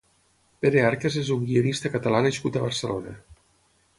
[0.65, 3.13] Pere Arcas és un guionista catalá nascut a Barcelona.